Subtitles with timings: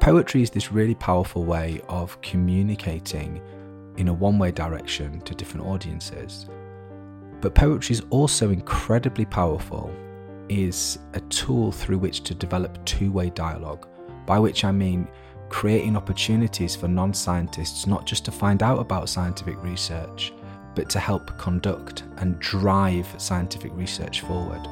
[0.00, 3.40] poetry is this really powerful way of communicating
[3.98, 6.46] in a one way direction to different audiences.
[7.40, 9.94] But poetry is also incredibly powerful,
[10.48, 13.86] is a tool through which to develop two way dialogue,
[14.26, 15.06] by which I mean
[15.50, 20.32] creating opportunities for non scientists not just to find out about scientific research,
[20.74, 24.66] but to help conduct and drive scientific research forward.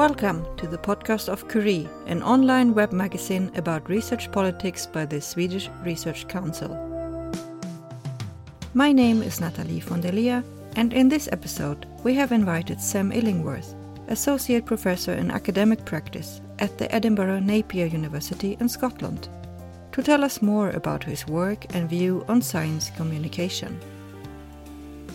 [0.00, 5.20] Welcome to the podcast of Curie, an online web magazine about research politics by the
[5.20, 6.70] Swedish Research Council.
[8.72, 10.42] My name is Nathalie von der Leer,
[10.76, 13.74] and in this episode, we have invited Sam Illingworth,
[14.08, 19.28] Associate Professor in Academic Practice at the Edinburgh Napier University in Scotland,
[19.92, 23.78] to tell us more about his work and view on science communication.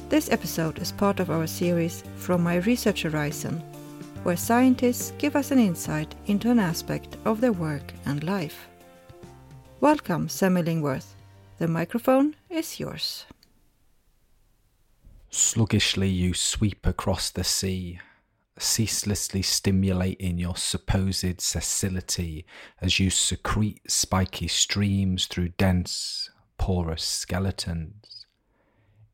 [0.09, 3.63] This episode is part of our series From My Research Horizon
[4.25, 8.67] where scientists give us an insight into an aspect of their work and life.
[9.81, 11.15] Welcome, Sam Illingworth.
[11.59, 13.27] The microphone is yours.
[15.29, 17.99] Sluggishly you sweep across the sea,
[18.57, 22.45] ceaselessly stimulating your supposed sessility
[22.81, 28.14] as you secrete spiky streams through dense, porous skeletons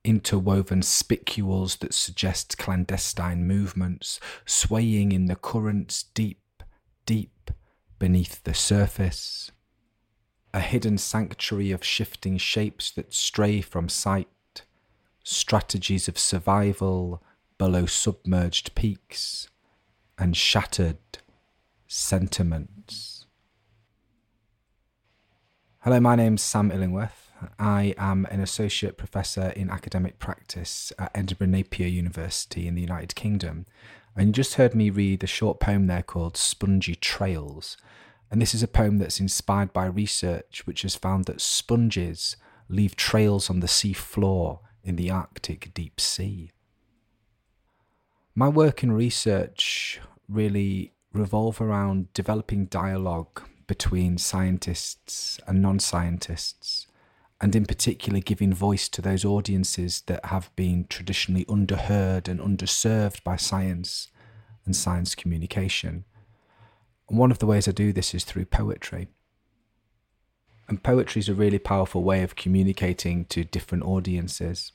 [0.04, 6.64] interwoven spicules that suggest clandestine movements, swaying in the currents deep,
[7.06, 7.52] deep
[8.00, 9.52] beneath the surface.
[10.54, 14.64] A hidden sanctuary of shifting shapes that stray from sight,
[15.24, 17.24] strategies of survival
[17.58, 19.48] below submerged peaks,
[20.18, 20.98] and shattered
[21.88, 23.26] sentiments.
[25.80, 27.31] Hello, my name's Sam Illingworth.
[27.58, 33.16] I am an associate professor in academic practice at Edinburgh Napier University in the United
[33.16, 33.66] Kingdom.
[34.16, 37.78] And you just heard me read a short poem there called Spongy Trails.
[38.30, 42.35] And this is a poem that's inspired by research which has found that sponges
[42.69, 46.51] leave trails on the sea floor in the Arctic deep sea.
[48.35, 50.00] My work and research
[50.30, 56.88] really revolve around developing dialogue between scientists and non scientists
[57.41, 63.24] and in particular giving voice to those audiences that have been traditionally underheard and underserved
[63.24, 64.09] by science
[64.63, 66.06] and science communication.
[67.09, 69.07] And one of the ways I do this is through poetry.
[70.69, 74.72] And poetry is a really powerful way of communicating to different audiences.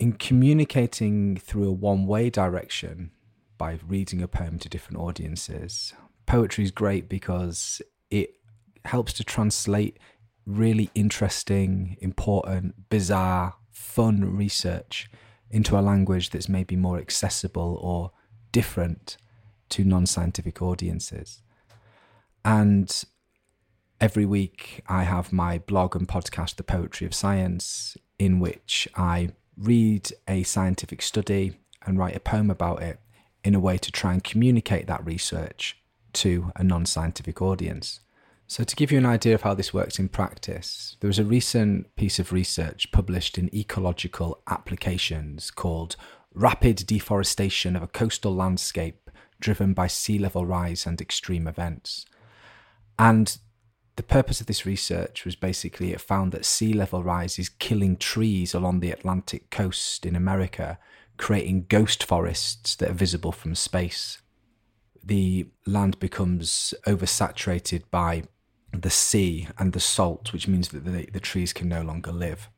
[0.00, 3.12] In communicating through a one way direction
[3.56, 5.94] by reading a poem to different audiences,
[6.26, 7.80] poetry is great because
[8.10, 8.30] it
[8.84, 9.96] helps to translate
[10.50, 15.10] really interesting, important, bizarre, fun research
[15.50, 18.12] into a language that's maybe more accessible or
[18.52, 19.16] different
[19.70, 21.42] to non scientific audiences.
[22.44, 23.04] And
[24.00, 29.30] every week I have my blog and podcast, The Poetry of Science, in which I
[29.56, 33.00] read a scientific study and write a poem about it
[33.44, 35.76] in a way to try and communicate that research
[36.12, 38.00] to a non scientific audience.
[38.50, 41.24] So, to give you an idea of how this works in practice, there was a
[41.24, 45.94] recent piece of research published in Ecological Applications called
[46.34, 52.06] Rapid Deforestation of a Coastal Landscape Driven by Sea Level Rise and Extreme Events.
[52.98, 53.38] And
[53.94, 57.96] the purpose of this research was basically it found that sea level rise is killing
[57.96, 60.80] trees along the Atlantic coast in America,
[61.18, 64.20] creating ghost forests that are visible from space.
[65.04, 68.24] The land becomes oversaturated by
[68.72, 72.48] the sea and the salt, which means that the, the trees can no longer live.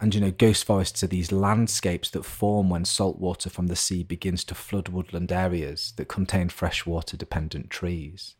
[0.00, 3.76] And you know, ghost forests are these landscapes that form when salt water from the
[3.76, 8.36] sea begins to flood woodland areas that contain freshwater dependent trees.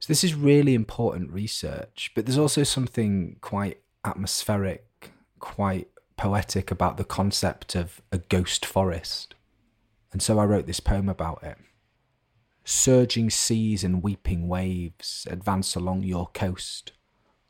[0.00, 6.96] So, this is really important research, but there's also something quite atmospheric, quite poetic about
[6.98, 9.34] the concept of a ghost forest.
[10.12, 11.58] And so I wrote this poem about it.
[12.64, 16.92] Surging seas and weeping waves advance along your coast,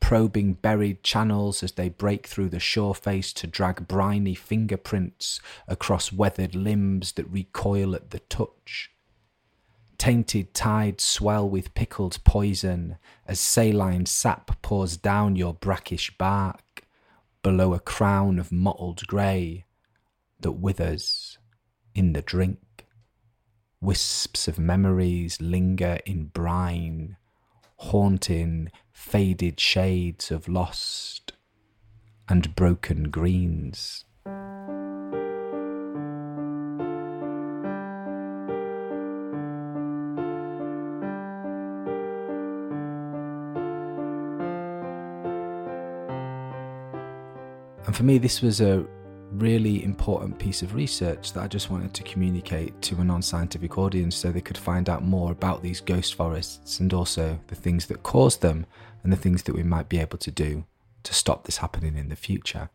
[0.01, 5.39] probing buried channels as they break through the shore face to drag briny fingerprints
[5.69, 8.91] across weathered limbs that recoil at the touch.
[9.97, 16.85] Tainted tides swell with pickled poison as saline sap pours down your brackish bark
[17.41, 19.63] below a crown of mottled grey
[20.41, 21.37] that withers
[21.93, 22.59] in the drink.
[23.85, 27.17] Wisps of memories linger in brine,
[27.75, 31.33] haunting faded shades of lost
[32.27, 34.05] and broken greens.
[47.85, 48.83] And for me, this was a
[49.37, 53.77] really important piece of research that I just wanted to communicate to a non scientific
[53.77, 57.85] audience so they could find out more about these ghost forests and also the things
[57.87, 58.65] that cause them
[59.03, 60.65] and the things that we might be able to do
[61.03, 62.69] to stop this happening in the future.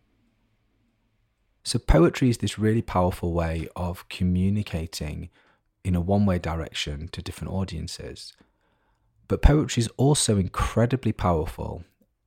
[1.63, 5.29] So, poetry is this really powerful way of communicating
[5.85, 8.33] in a one way direction to different audiences.
[9.29, 11.85] But poetry is also incredibly powerful,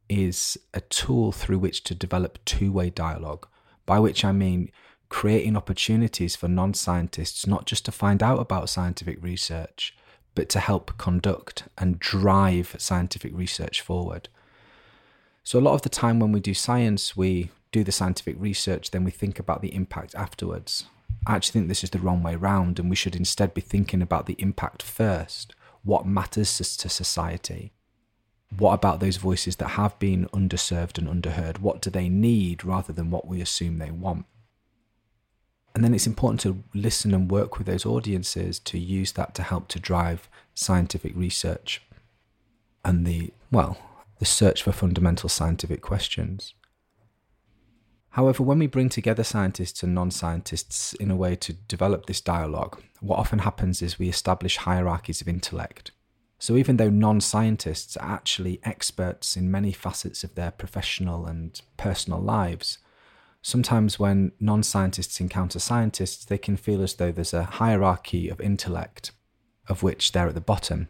[0.08, 3.48] is a tool through which to develop two way dialogue,
[3.86, 4.72] by which I mean
[5.10, 9.96] creating opportunities for non scientists not just to find out about scientific research,
[10.36, 14.30] but to help conduct and drive scientific research forward.
[15.44, 18.92] So, a lot of the time when we do science, we do the scientific research,
[18.92, 20.86] then we think about the impact afterwards.
[21.28, 24.02] I actually think this is the wrong way round, and we should instead be thinking
[24.02, 25.54] about the impact first.
[25.84, 27.74] What matters to society?
[28.58, 31.60] What about those voices that have been underserved and underheard?
[31.60, 34.26] What do they need rather than what we assume they want?
[35.74, 39.44] And then it's important to listen and work with those audiences to use that to
[39.44, 41.82] help to drive scientific research
[42.86, 43.78] and the, well,
[44.20, 46.54] the search for fundamental scientific questions.
[48.12, 52.22] However, when we bring together scientists and non scientists in a way to develop this
[52.22, 55.92] dialogue, what often happens is we establish hierarchies of intellect.
[56.44, 61.62] So, even though non scientists are actually experts in many facets of their professional and
[61.78, 62.80] personal lives,
[63.42, 68.42] sometimes when non scientists encounter scientists, they can feel as though there's a hierarchy of
[68.42, 69.14] intellect
[69.70, 70.90] of which they're at the bottom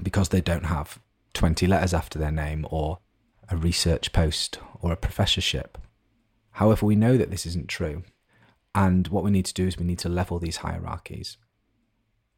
[0.00, 1.00] because they don't have
[1.34, 3.00] 20 letters after their name or
[3.48, 5.76] a research post or a professorship.
[6.52, 8.04] However, we know that this isn't true.
[8.76, 11.36] And what we need to do is we need to level these hierarchies.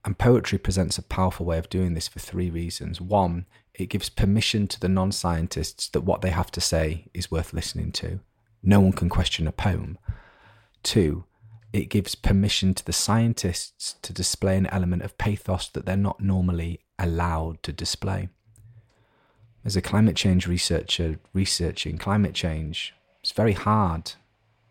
[0.05, 3.01] And poetry presents a powerful way of doing this for three reasons.
[3.01, 7.31] One, it gives permission to the non scientists that what they have to say is
[7.31, 8.21] worth listening to.
[8.63, 9.99] No one can question a poem.
[10.83, 11.25] Two,
[11.73, 16.21] it gives permission to the scientists to display an element of pathos that they're not
[16.21, 18.29] normally allowed to display.
[19.65, 24.13] As a climate change researcher researching climate change, it's very hard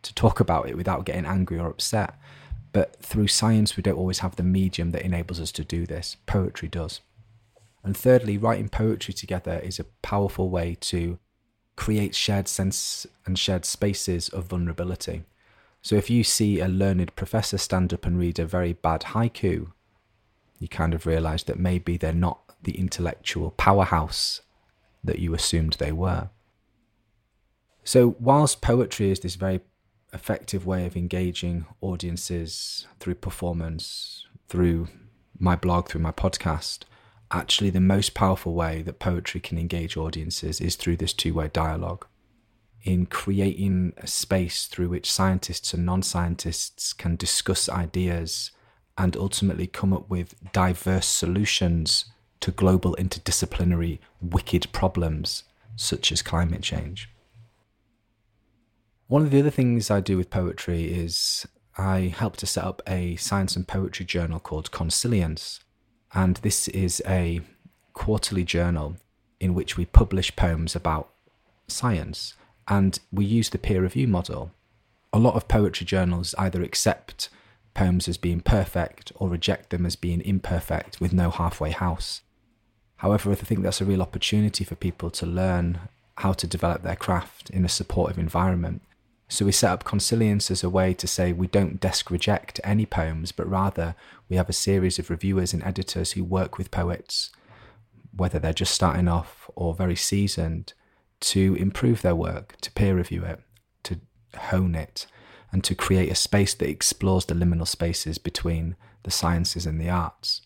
[0.04, 2.14] to talk about it without getting angry or upset.
[2.74, 6.18] But through science, we don't always have the medium that enables us to do this.
[6.26, 7.00] Poetry does.
[7.84, 11.20] And thirdly, writing poetry together is a powerful way to
[11.76, 15.24] create shared sense and shared spaces of vulnerability.
[15.82, 19.72] So if you see a learned professor stand up and read a very bad haiku,
[20.60, 24.42] you kind of realize that maybe they're not the intellectual powerhouse
[25.04, 26.30] that you assumed they were.
[27.84, 29.60] So, whilst poetry is this very
[30.14, 34.88] effective way of engaging audiences through performance, through
[35.40, 36.84] my blog, through my podcast,
[37.32, 41.50] actually the most powerful way that poetry can engage audiences is through this two way
[41.52, 42.06] dialogue.
[42.84, 48.52] In creating a space through which scientists and non scientists can discuss ideas
[48.98, 52.06] and ultimately come up with diverse solutions
[52.42, 55.44] to global interdisciplinary wicked problems
[55.76, 57.10] such as climate change.
[59.08, 61.46] One of the other things I do with poetry is
[61.78, 65.60] I help to set up a science and poetry journal called Consilience.
[66.14, 67.42] And this is a
[67.94, 68.96] quarterly journal
[69.40, 71.10] in which we publish poems about
[71.68, 72.34] science
[72.68, 74.52] and we use the peer review model.
[75.12, 77.30] A lot of poetry journals either accept
[77.74, 82.22] poems as being perfect or reject them as being imperfect with no halfway house.
[82.98, 85.80] However, I think that's a real opportunity for people to learn
[86.20, 88.82] how to develop their craft in a supportive environment
[89.34, 92.86] so we set up Consilience as a way to say we don't desk reject any
[92.86, 93.96] poems, but rather
[94.30, 97.32] we have a series of reviewers and editors who work with poets,
[98.16, 100.74] whether they're just starting off or very seasoned,
[101.20, 103.40] to improve their work, to peer review it,
[103.82, 104.00] to
[104.38, 105.08] hone it,
[105.52, 109.90] and to create a space that explores the liminal spaces between the sciences and the
[109.90, 110.42] arts.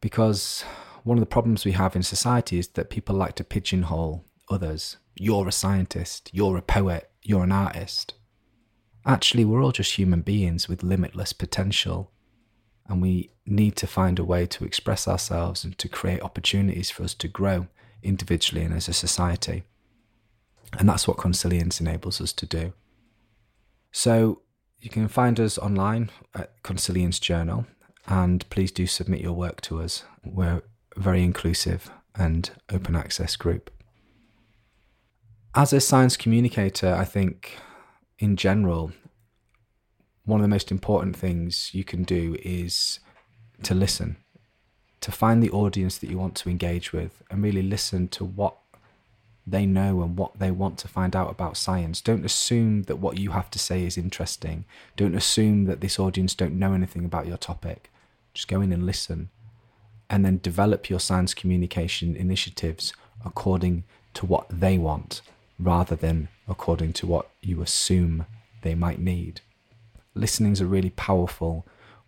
[0.00, 0.64] Because
[1.04, 4.96] one of the problems we have in society is that people like to pigeonhole others.
[5.14, 8.14] You're a scientist, you're a poet, you're an artist.
[9.06, 12.12] Actually, we're all just human beings with limitless potential,
[12.86, 17.02] and we need to find a way to express ourselves and to create opportunities for
[17.02, 17.66] us to grow
[18.02, 19.64] individually and as a society.
[20.78, 22.72] And that's what Consilience enables us to do.
[23.90, 24.42] So
[24.78, 27.66] you can find us online at Consilience Journal,
[28.06, 30.04] and please do submit your work to us.
[30.24, 30.62] We're
[30.96, 33.70] a very inclusive and open access group
[35.54, 37.58] as a science communicator, I think
[38.18, 38.92] in general,
[40.24, 42.98] one of the most important things you can do is
[43.62, 44.16] to listen,
[45.00, 48.56] to find the audience that you want to engage with, and really listen to what
[49.46, 52.00] they know and what they want to find out about science.
[52.00, 54.64] Don't assume that what you have to say is interesting.
[54.96, 57.92] Don't assume that this audience don't know anything about your topic.
[58.32, 59.28] Just go in and listen.
[60.10, 62.92] And then develop your science communication initiatives
[63.24, 63.84] according
[64.14, 65.20] to what they want
[65.58, 68.26] rather than according to what you assume
[68.62, 69.40] they might need.
[70.14, 71.66] Listening is a really powerful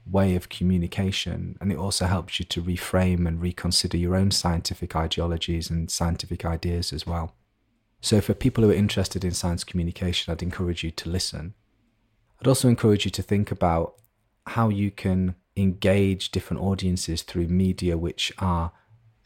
[0.08, 4.94] way of communication, and it also helps you to reframe and reconsider your own scientific
[4.94, 7.34] ideologies and scientific ideas as well.
[8.00, 11.54] So, for people who are interested in science communication, I'd encourage you to listen.
[12.40, 13.94] I'd also encourage you to think about
[14.48, 18.72] how you can engage different audiences through media which are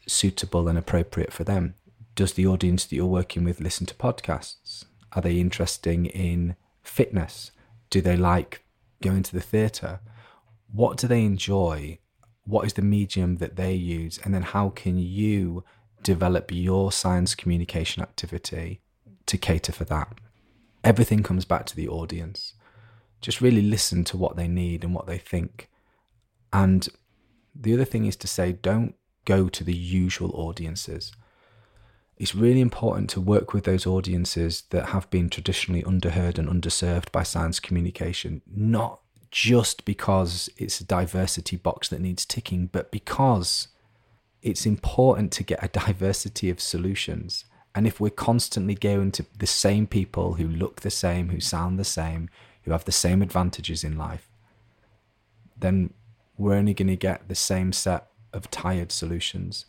[0.07, 1.75] suitable and appropriate for them.
[2.15, 4.85] Does the audience that you're working with listen to podcasts?
[5.13, 7.51] Are they interested in fitness?
[7.89, 8.63] Do they like
[9.01, 10.01] going to the theatre?
[10.71, 11.99] What do they enjoy?
[12.45, 14.19] What is the medium that they use?
[14.23, 15.63] And then how can you
[16.03, 18.81] develop your science communication activity
[19.27, 20.19] to cater for that?
[20.83, 22.55] Everything comes back to the audience.
[23.21, 25.69] Just really listen to what they need and what they think.
[26.51, 26.89] And
[27.55, 31.13] the other thing is to say, don't go to the usual audiences
[32.21, 37.11] it's really important to work with those audiences that have been traditionally underheard and underserved
[37.11, 38.99] by science communication, not
[39.31, 43.69] just because it's a diversity box that needs ticking, but because
[44.43, 47.45] it's important to get a diversity of solutions.
[47.73, 51.79] And if we're constantly going to the same people who look the same, who sound
[51.79, 52.29] the same,
[52.65, 54.29] who have the same advantages in life,
[55.57, 55.91] then
[56.37, 59.65] we're only going to get the same set of tired solutions.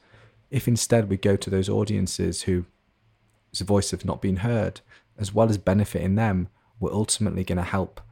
[0.53, 2.67] If instead we go to those audiences who,
[3.51, 4.83] whose voice have not been heard,
[5.19, 8.03] as well as benefiting them, we're ultimately going to help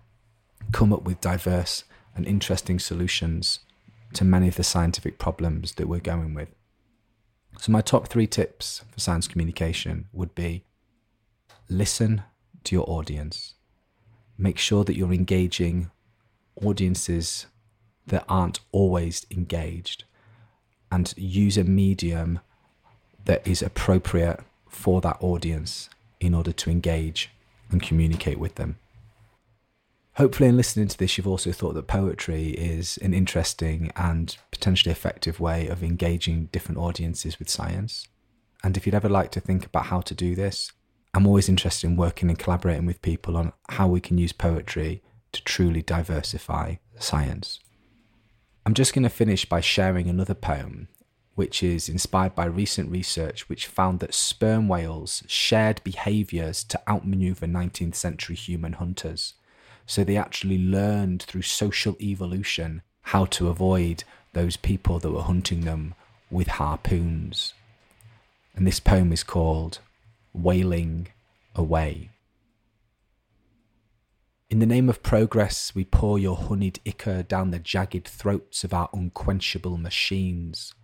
[0.73, 1.85] come up with diverse
[2.17, 3.61] and interesting solutions
[4.15, 6.49] to many of the scientific problems that we're going with.
[7.59, 10.65] So, my top three tips for science communication would be
[11.69, 12.23] listen
[12.65, 13.55] to your audience,
[14.39, 15.91] make sure that you're engaging
[16.65, 17.47] audiences
[18.07, 20.05] that aren't always engaged
[20.91, 22.41] and use a medium
[23.25, 25.89] that is appropriate for that audience
[26.21, 27.31] in order to engage
[27.71, 28.77] and communicate with them.
[30.15, 34.91] Hopefully, in listening to this, you've also thought that poetry is an interesting and potentially
[34.93, 38.07] effective way of engaging different audiences with science.
[38.63, 40.73] And if you'd ever like to think about how to do this,
[41.15, 45.03] I'm always interested in working and collaborating with people on how we can use poetry
[45.33, 47.61] to truly diversify science.
[48.67, 50.89] I'm just going to finish by sharing another poem,
[51.35, 57.47] which is inspired by recent research which found that sperm whales shared behaviours to outmaneuver
[57.47, 59.35] 19th century human hunters.
[59.87, 65.63] So they actually learned through social evolution how to avoid those people that were hunting
[65.63, 65.95] them
[66.31, 67.55] with harpoons.
[68.55, 69.79] And this poem is called
[70.33, 71.09] Whaling
[71.55, 72.11] Away.
[74.51, 78.75] In the name of progress, we pour your honeyed ichor down the jagged throats of
[78.75, 80.75] our unquenchable machines,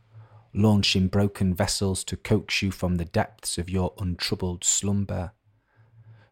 [0.54, 5.32] launching broken vessels to coax you from the depths of your untroubled slumber.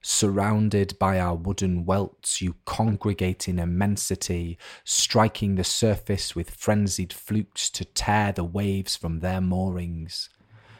[0.00, 7.68] Surrounded by our wooden welts, you congregate in immensity, striking the surface with frenzied flukes
[7.70, 10.28] to tear the waves from their moorings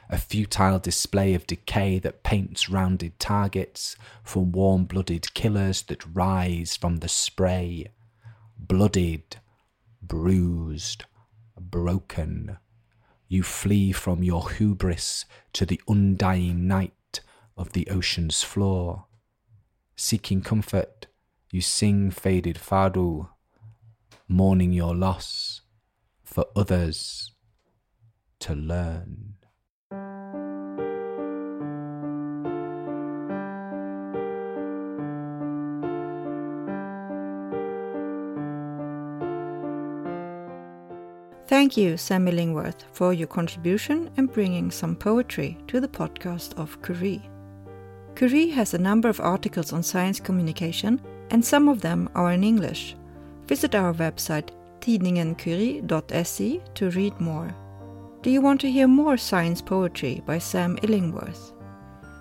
[0.09, 6.77] a futile display of decay that paints rounded targets for warm blooded killers that rise
[6.77, 7.87] from the spray.
[8.59, 9.37] Blooded,
[10.03, 11.05] bruised,
[11.59, 12.59] broken.
[13.29, 17.21] You flee from your hubris to the undying night
[17.57, 19.07] of the ocean's floor.
[19.97, 21.07] Seeking comfort,
[21.51, 23.31] you sing faded fado,
[24.29, 25.63] mourning your loss
[26.25, 27.33] for others
[28.41, 29.35] to learn.
[41.55, 46.83] Thank you, Sam Illingworth, for your contribution and bringing some poetry to the podcast of
[46.83, 47.31] Curie.
[48.17, 52.43] Curie has a number of articles on science communication, and some of them are in
[52.43, 52.97] English.
[53.47, 54.49] Visit our website
[54.81, 57.55] tidningencurie.se to read more.
[58.23, 61.53] Do you want to hear more science poetry by Sam Illingworth?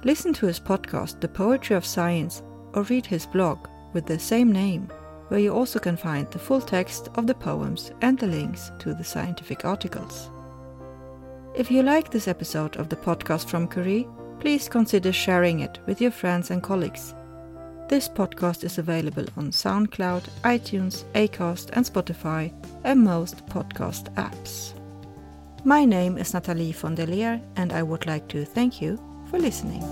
[0.04, 2.44] Listen to his podcast, The Poetry of Science,
[2.76, 4.92] or read his blog with the same name
[5.28, 8.94] where you also can find the full text of the poems and the links to
[8.94, 10.30] the scientific articles.
[11.56, 14.08] If you like this episode of the podcast from Curie,
[14.40, 17.14] please consider sharing it with your friends and colleagues.
[17.90, 22.52] This podcast is available on SoundCloud, iTunes, Acast, and Spotify,
[22.84, 24.74] and most podcast apps.
[25.64, 29.00] My name is Nathalie von der Leer, and I would like to thank you
[29.30, 29.84] for listening.